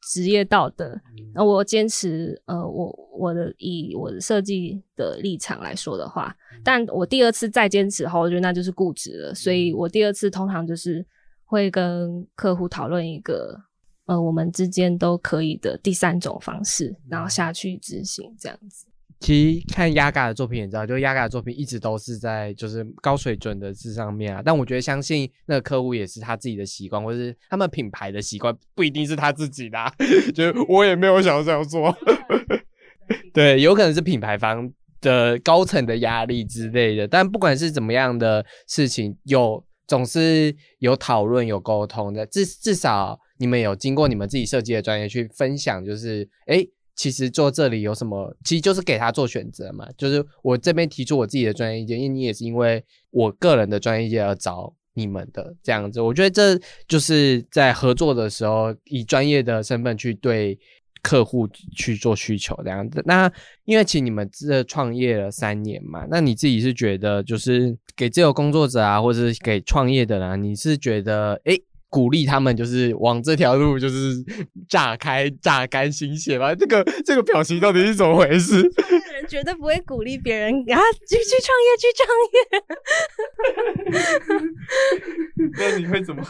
[0.01, 0.99] 职业道德，
[1.35, 11.05] 那我坚持，呃，我我的以我的设计的立场来说的话，但我第二次再坚持后，我觉得那就是固执了，所以我第二次通常就是
[11.43, 13.61] 会跟客户讨论一个。
[14.05, 18.85] 呃，我们之间都可以的第三种方式，然后下去执行这样子。
[19.21, 24.41] 其实看压嘎的作品也知道，就压嘎的作品一直都是在就是高水准的字上面啊。
[24.43, 29.91] 但我觉得相信那个客户也是他自己的习惯，或是他们品牌的习惯，不一定是他自己的、啊。
[30.35, 31.95] 就我也没有想要这样做，
[33.33, 34.69] 对，有可能是品牌方
[35.01, 37.07] 的高层的压力之类的。
[37.07, 46.69] 但不管是怎么样的事情，有总是有讨论、有沟通的，至至少你们有经过你们自己设计的专业去分享，就是诶。
[46.97, 49.85] 其实做这里有什么，其实就是给他做选择嘛。
[49.97, 55.99] 就是我这边提出我自己的专业意见，因为你也是因为我个人的专业意见而找你们的这样子。
[55.99, 60.57] 我觉得这就是在合作的时候，以专业的身份去对
[61.01, 61.45] 客户
[61.75, 63.03] 去做需求这样子。
[63.05, 63.29] 那
[63.65, 74.13] 因为其实你们这创业了三年嘛，那你自己是觉得就是给自由工作者啊，或者是给创业的人，你是觉得诶鼓励他们就是往这条路就是
[74.67, 76.53] 炸开榨干心血吧。
[76.53, 78.61] 这个这个表情到底是怎么回事？
[78.61, 82.39] 人绝对不会鼓励别人啊，去去创业，去创业。
[85.57, 86.21] 那你会怎么？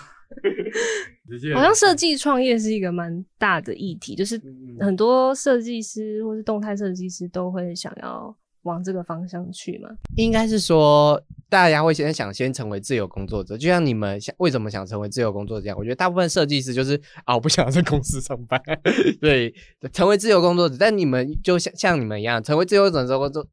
[1.53, 4.39] 好像设计创业是一个蛮大的议题，就是
[4.79, 9.89] 很多设计师或是动态设计师都会想要往这个方向去嘛。
[10.15, 11.19] 应该是说。
[11.47, 15.77] 大家会先想先成为自由工作者，就像你们想为什么想成为自由工作者这样？
[15.77, 18.59] 我觉得大部分设计师就是啊，我不想在公司上班，
[19.21, 19.53] 对，
[19.93, 20.75] 成为自由工作者。
[20.77, 23.47] 但你们就像像你们一样，成为自由工作者之后，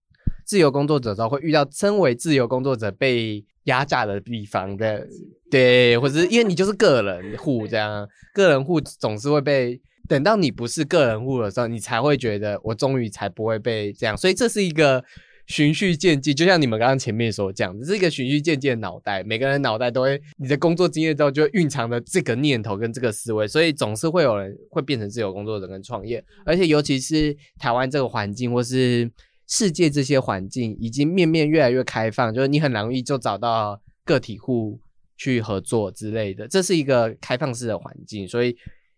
[0.45, 5.07] 自由工作者之后会遇到身为自由工作者被压榨的地方的，
[5.51, 15.05] 对，或者是因为你就是个人户这样，个人户总是会被等到你不是个人户的时候，你才会觉得我终于才不会被这样，所以这是一个。
[15.49, 19.25] 循序渐进，就像你们刚刚前面说这样子，是一个循序渐进的脑袋。
[19.25, 26.25] 每个人脑袋都会，你的工作经验之后就蕴藏着这个念头跟这个思维，所以总是会有人会变成自由工作者跟创业。
[26.47, 29.11] 而且尤其是台湾这个环境，或是
[29.49, 34.79] 世界这些环境，已经面面越来越开放，就是你很容易就找到个体户
[35.17, 36.47] 去合作之类的。
[36.47, 38.57] 这是一个开放式的环境，所以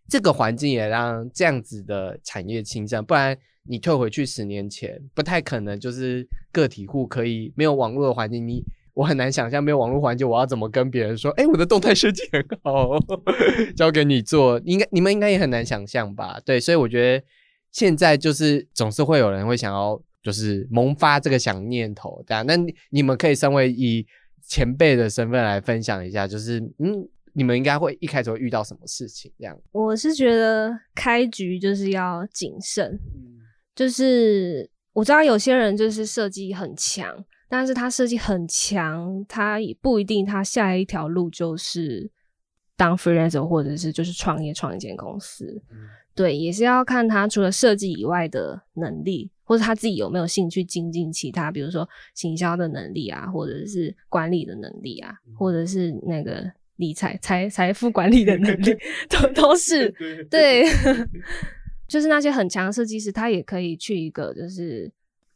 [0.08, 3.36] 这个环境也让这样子的产业兴盛，不然。
[3.66, 8.62] 你退回去十年前，不太可能，就是个体户可以没有网络的环境，你
[8.92, 12.90] 我很难想象没有网络环境，我要怎么跟别人说，哎，我的动态设计很好，
[13.74, 16.38] 交给你做，应该你们应该也很难想象吧？
[16.44, 17.24] 对，所以我觉得
[17.72, 22.44] 现在就是总是会有人会想要，就是萌发这个想念头，这样。
[22.44, 22.54] 那
[22.90, 24.06] 你们可以身为以
[24.46, 29.30] 前辈的身份来分享一下，就是嗯，你们应该会一开始会遇到什么事情？
[29.38, 32.98] 这样，我是觉得开局就是要谨慎。
[33.74, 42.08] 就是我知道有些人就是设计很强，但是他设计很强，他也不一定他下一条路就是
[42.76, 45.60] 当 freelancer 或者是就是创业创一间公司。
[46.14, 58.76] 对，也是要看他除了设计以外的能力，或者他自己有没有兴趣精进其他，比如说行销的能力啊，或者是管理的能力啊，或者是那个理财财财富管理的能力，
[59.08, 59.88] 都都是
[60.30, 60.64] 对。
[61.86, 64.90] 就是那些很强的设计师，他也可以去一个就是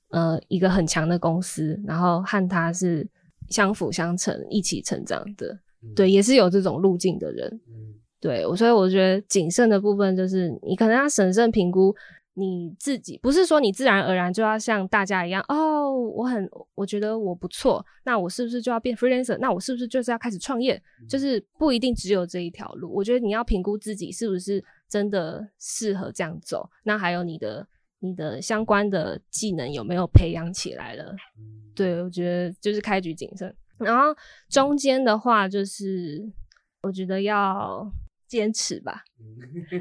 [0.09, 3.07] 呃一个很强的公司，然后和他是
[3.51, 5.59] 相辅相成、一起成长的。
[5.95, 7.61] 对，也是有这种路径的人。
[8.19, 11.95] 对，我所以我觉得谨慎的部分就是你可能要审慎评估
[12.39, 19.37] 你自己，不是说你自然而然就要像大家一样哦，我很我觉得我不错，那我是不是就要变 freelancer？
[19.39, 20.81] 那我是不是就是要开始创业？
[21.09, 22.95] 就是不一定只有这一条路。
[22.95, 24.65] 我觉得你要评估自己是不是。
[24.91, 26.67] 真的适合这样走？
[26.83, 31.15] 那还有你的你的相关的技能有没有培养起来了？
[31.75, 34.05] 对我觉得就是开局谨慎，然后
[34.49, 36.27] 中间的话就是
[36.81, 37.87] 我觉得要
[38.29, 39.03] 坚持吧。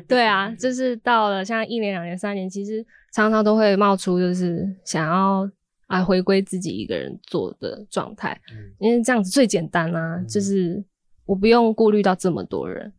[0.08, 2.84] 对啊，就是到了像一年、两年、三年，其实
[3.14, 5.48] 常常都会冒出就是想要
[5.88, 8.40] 啊回归自己一个人做的状态，
[8.80, 10.84] 因为这样子最简单啊，就是
[11.26, 12.92] 我不用顾虑到这么多人。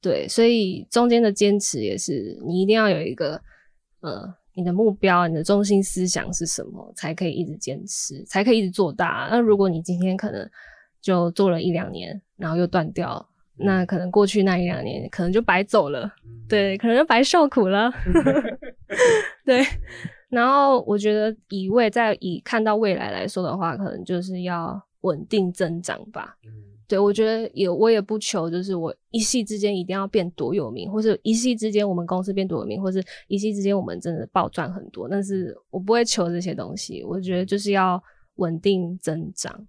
[0.00, 3.40] 对，所以中间的坚持也是你一定要有一个，
[4.00, 9.28] 呃，你的目标，你的中心思想是什么，才可以一直坚持，才可以一直做大。
[9.28, 10.48] 那如果你今天可能
[11.00, 16.10] 就做了一两年，然后又断掉，那可能过去那一两年可能就白走了，
[16.48, 17.90] 对，可能就白受苦了。
[19.44, 19.62] 对，
[20.28, 26.36] 然后我觉得以未在以看到未来来说的话，可能就是要稳定增长吧。
[26.86, 35.06] 对，我觉得也我也不求，就是我一夕之间一定要变多有名，或者一夕之间我们公司变多有名，或者一夕之间我们真的暴赚很多。
[35.06, 38.02] 但是我不会求这些东西，我觉得就是要
[38.36, 39.66] 稳定增长。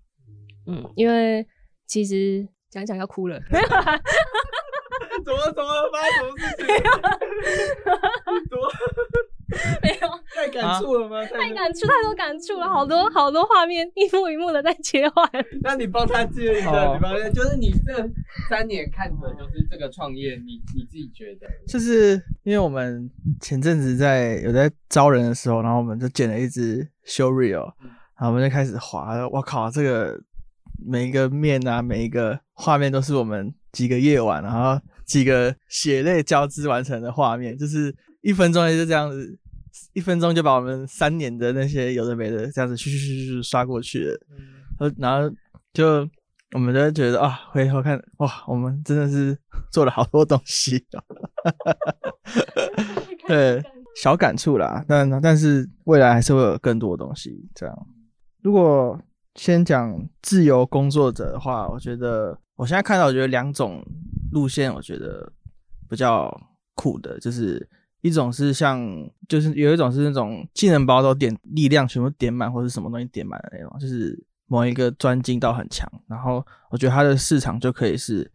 [0.65, 1.45] 嗯，因为
[1.87, 3.39] 其实讲讲要哭了。
[5.26, 6.65] 怎么怎么发生什么事情？
[8.49, 8.70] 怎么？
[9.82, 11.26] 没有，太感触了吗？
[11.26, 15.28] 太感触，太多感触了，好多好多画面，一幕一幕的在切换。
[15.63, 18.07] 那你帮他接一好个，你帮他，就是你这
[18.47, 21.47] 三年看着就是这个创业，你你自己觉得？
[21.67, 23.09] 就是因为我们
[23.41, 27.74] 前阵子在有在招人的时候，然后我们就剪了一支 show reel，
[28.20, 29.28] 然后我们就开始滑。
[29.32, 30.15] 我靠，这个
[30.86, 39.38] 每一个面啊，每一个画面都是我们几个夜晚，然后几个血泪交织完成的画面，就是一分钟也就这样子，
[39.93, 44.19] 一分钟就把我们三年的那些有的没的这样子咻咻咻咻刷过去了。
[44.80, 45.36] 然后然后
[45.73, 46.09] 就
[46.53, 49.38] 我们就会觉得啊，回头看哇，我们真的是
[49.71, 51.03] 做了好多东西、哦。
[53.27, 53.63] 对，
[54.01, 57.47] 小感触啦，但但是未来还是会有更多的东西。
[57.53, 57.88] 这样，
[58.41, 58.99] 如果
[59.39, 63.81] 先讲自由工作者的话，我觉得我现在看到，我觉得两种
[64.33, 65.31] 路线，我觉得
[65.87, 66.29] 比较
[66.75, 67.65] 酷的，就是
[68.01, 68.85] 一种是像，
[69.29, 78.29] 就是有一种是那种技能包都点力量全部点满，或者什么东西点满的那种，就是某一个专精到很强，然后我觉得它的市场就可以是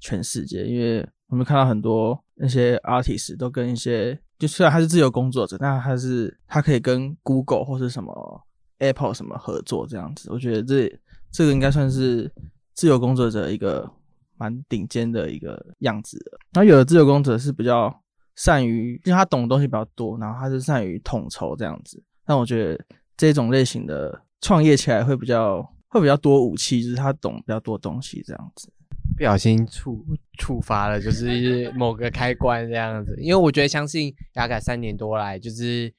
[0.00, 8.42] 全世界，因为我们看到很多那些 artist 都跟一些，就虽然他是自由工作者，但他是他可以跟 Google 或是什么
[8.78, 11.00] Apple 什么合作这样子，我觉得这
[11.30, 12.30] 这个应该算是
[12.74, 13.90] 自由工作者一个
[14.36, 16.38] 蛮顶尖的一个样子的。
[16.52, 17.94] 然后有的自由工作者是比较
[18.34, 22.02] 善于，因为他懂的东西比较多，然后他是善于统筹这样子。
[22.24, 22.84] 但我觉得
[23.16, 28.70] 这种类型的创业起来会比较会比较多武器，就是他懂比较多东西这样子。
[29.16, 30.04] 不小心触
[30.38, 33.16] 触发了，就是某个开关这样子。
[33.18, 35.90] 因为我觉得，相信雅凯三年多来，就是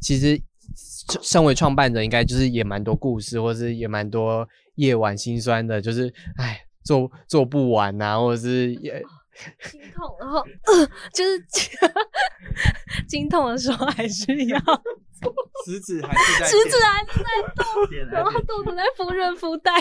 [0.00, 0.40] 其实
[1.22, 9.02] 身为创办者，应该就是也蛮多故事，或是也蛮多夜晚心酸的，就是哎做做不完呐、或者是也
[9.62, 11.44] 心痛，然后、呃、就是
[13.08, 14.58] 经痛的时候还是要
[15.64, 17.24] 食指还是在食指还是在
[17.56, 17.64] 动，
[18.12, 19.72] 然后肚子在敷润肤带。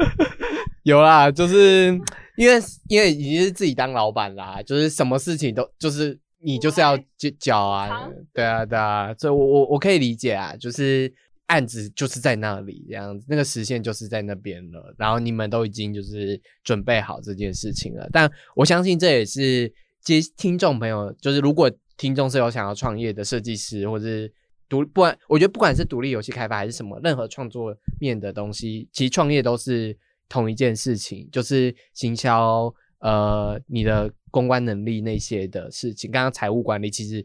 [0.84, 1.88] 有啦，就是
[2.36, 11.12] 因为因为已经是自己当老板啦，就是什么事情都就是你就是要缴缴啊扛，对啊对啊，所以我我我可以理解啊，就是
[11.46, 24.32] 案子就是在那里这样子，那个时限就是在那边了，然后你们都已经就是准备好这件事情了，但我相信这也是接听众朋友，就是如果听众是有想要创业的设计师或者是。
[24.68, 29.94] 独不管，我觉得不管是独立游戏开发还是什么，任何创作面的东西，其实创业都是
[30.30, 36.10] 同一件事情，就是行销，呃，你的公关能力那些的事情。
[36.10, 37.24] 刚刚财务管理其实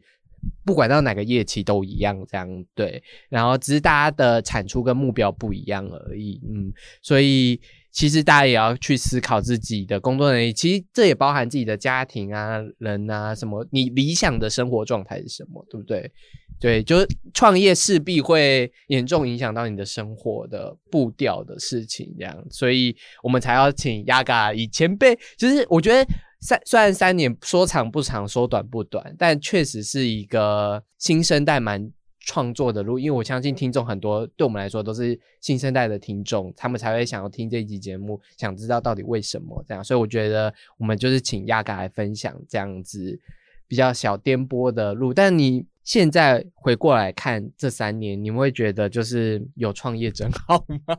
[0.64, 3.02] 不管到哪个业期都一样，这样对。
[3.30, 7.60] 然后只是大家的产出跟目标不一样而已，嗯，所以
[7.92, 16.12] 其实大家也要去思考自己的工作能力，其实这也包含自己的家庭啊、人啊什么，你理想的生活状态是什么，对不对？
[16.60, 26.04] 对，就是创业势必会严重影响到你的生活的步调的事情，这样，所以我们才要请亚嘎以前辈，就是我觉得
[26.40, 43.20] 三虽然三年说长不长，说短不短，但确实是一个新生代蛮创作的路，因为我相信听众很多，对我们来说都是新生代的听众，他们才会想要听这一集节目，想知道到底为什么这样，所以我觉得我们就是请亚嘎来分享这样子
[43.68, 45.66] 比较小颠簸的路，但你。
[45.88, 50.98] 现在回过来看这三年，你们会觉得就是有创业真好吗？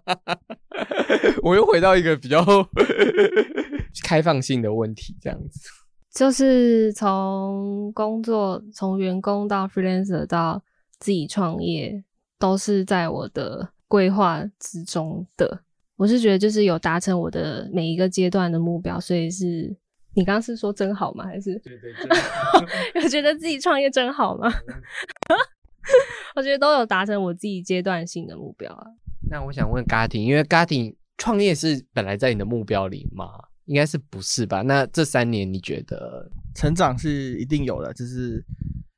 [1.44, 2.42] 我又回到一个比较
[4.02, 5.60] 开放性的问题，这样子。
[6.14, 10.62] 就是从工作，从员工到 freelancer 到
[10.98, 12.02] 自己创业，
[12.38, 15.62] 都是在我的规划之中的。
[15.96, 19.76] 我是觉得就是有达成我的每一个阶段的目标，所以是
[20.14, 21.24] 你刚刚是说真好吗？
[21.24, 22.08] 还是对对对，
[23.02, 24.50] 有觉得自己创业真好吗？
[26.34, 28.86] 我觉得都有达成我自己阶段性的目标啊。
[29.30, 33.28] 那我想问 t i 因为 t i 创业是本来在你的目标里吗？
[33.68, 34.62] 应该是不是吧？
[34.62, 38.42] 那这三年你觉得成长是一定有的，就是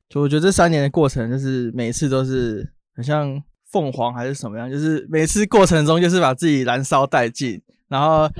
[0.08, 3.42] 就我觉得这三年的过程，就是每次都是很像
[3.72, 8.30] 凤凰还是什么样，就是每次过程中就是把自己燃烧殆尽，然后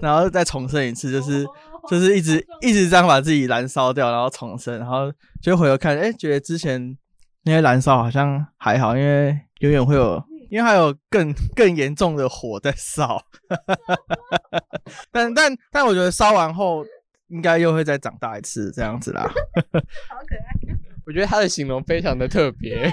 [0.00, 1.46] 然后再重生一次，就是
[1.88, 5.12] 就是一直一直这样把自己燃烧掉，然后重生，然后
[5.42, 6.96] 就回头看，哎，觉得之前
[7.44, 10.24] 那些燃烧好像还好，因为永远会有。
[10.54, 13.20] 因为还有更 更严重的火在烧，
[15.10, 16.86] 但但但我觉得烧完后
[17.26, 19.22] 应该又会再长大一次这样子啦。
[19.26, 20.76] 好可爱，
[21.06, 22.88] 我觉得他的形容非常的特别。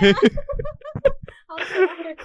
[1.45, 2.18] 好可爱。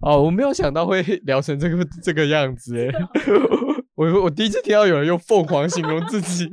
[0.00, 2.92] 哦，我没有想到会聊成这个这个样子诶。
[3.94, 6.50] 我我第一次听到有人用凤凰形容自己。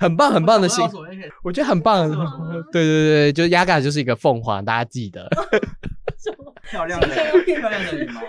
[0.00, 1.02] 很棒很棒的形容，
[1.42, 2.08] 我觉得很棒。
[2.72, 5.28] 对对对，就雅嘎就是一个凤凰，大家记得。
[6.70, 7.06] 漂亮的
[7.44, 8.20] 漂亮的羽毛。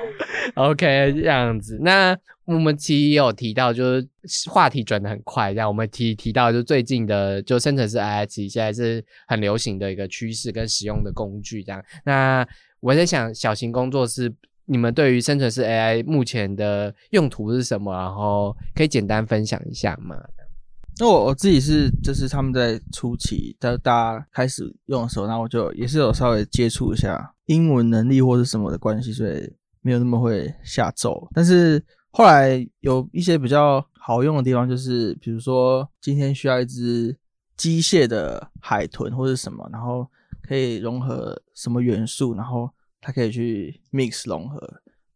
[0.55, 1.77] OK，这样子。
[1.81, 4.07] 那我们其实也有提到，就是
[4.49, 11.83] 话题转的很快，这样我们提提到就最近的就生成式 AI，其实现在是很流行的一个趋势跟使用的工具，这样。
[12.05, 12.47] 那
[12.79, 14.33] 我在想，小型工作室，
[14.65, 17.93] 你们对于生成式 AI 目前的用途是什么？
[17.93, 20.15] 然后可以简单分享一下吗？
[20.99, 31.25] 那我我自己是，就是他们在初期，在大家开始用的时候，那我就也是有稍微接触一下英文能力或者什么的关系，所以没有那么会下咒。
[31.33, 31.81] 但是
[32.11, 37.17] 后来有一些比较好用的地方，就是比如说今天需要一只
[37.55, 40.05] 机械的海豚或者什么，然后
[40.41, 42.69] 可以融合什么元素，然后
[42.99, 44.59] 它可以去 mix 融合，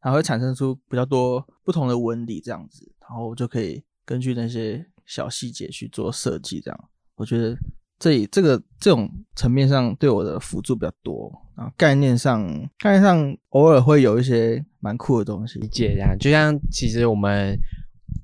[0.02, 4.86] 然后会产生出比较多不同的纹理这样子，然后就可以根据那些。
[5.06, 7.58] 小细节去做设计，这样我觉得
[8.00, 11.72] 这这个这种层面上对我的辅助比较多啊。
[11.78, 12.44] 概念上，
[12.80, 15.60] 概念上偶尔会有一些蛮酷的东西。
[15.60, 17.58] 理解这样，就像其实我们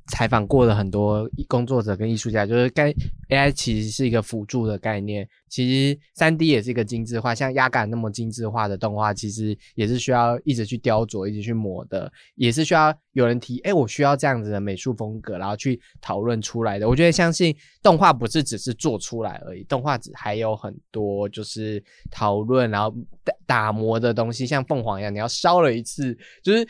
[0.08, 2.94] 采访过的很多工作者跟艺术家，就是该
[3.30, 5.28] AI 其实是一个辅助的概念。
[5.48, 16.88] 其实三 D 也是一个精致化，像压感那么精致化的动画，其实也是需要一直去雕琢、一直去磨的，也是需要有人提，哎，我需要这样子的美术风格，然后去讨论出来的。
[16.88, 26.64] 我觉得相信动画不是只是做出来而已，动画只还有很多就是讨论，然后打打磨的东西，像凤凰一样，你要烧了一次，就是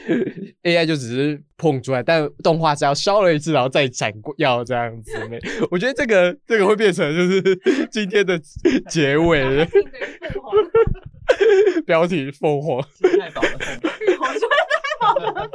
[0.63, 5.11] AI 就只是碰出来，但动画是要烧了一次，然后再展过要这样子。
[5.69, 7.41] 我觉得这个这个会变成就是
[7.89, 8.37] 今天的。
[8.89, 9.67] 结尾，
[11.85, 12.81] 标题凤凰，
[13.19, 15.49] 太饱了，太饱了，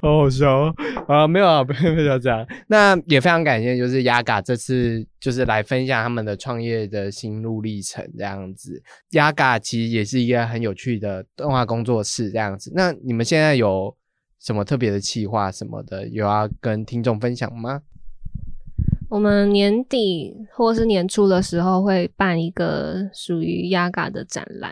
[0.00, 0.74] 好好笑
[1.08, 1.26] 啊！
[1.26, 2.46] 没有啊，不要不要这样。
[2.68, 8.82] 那也非常感谢，就是雅嘎这次就是来分享他们的创业的心路历程这样子。
[9.10, 12.70] 雅嘎其实也是一个很有趣的动画工作室这样子。
[12.74, 13.96] 那你们现在有
[14.38, 17.80] 什么特别的企划什么的，有要跟听众分享吗？
[19.10, 24.70] 我们年底或是年初的时候会办一个属于压嘎的展览。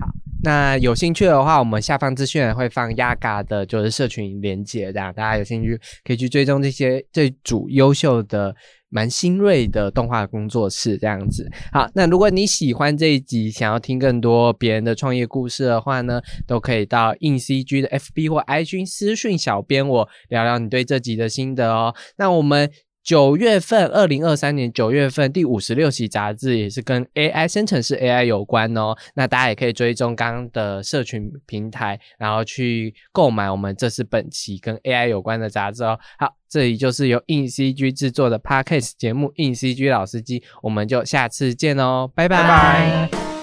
[0.00, 0.06] 好，
[0.44, 8.54] 那有兴趣的话，我们下方资讯会放压嘎的，就是社群连接，这样大家有兴趣可以去追踪这些这组优秀的、
[8.88, 11.50] 蛮新锐的动画工作室，这样子。
[11.72, 21.92] 好，那如果你喜欢这一集，想要听更多别人的创业故事的话呢，都可以到硬 CG 的 FB 或 IG 私讯小编我聊聊你对这集的心得哦。
[22.16, 22.70] 那我们。
[23.06, 28.96] 九月份，二零二三年九月份第五十六期杂志也是跟 AI 生成式 AI 有关哦。
[29.14, 35.96] 那大家也可以追踪刚刚的社群平台，然后去购买我们这是本期跟 AI 有关的杂志哦。
[36.18, 43.35] 好，这里就是由硬 CG 制作的 Podcast 节目硬 CG 老司机，我们就下次见哦，拜拜。